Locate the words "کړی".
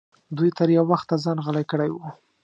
1.71-1.89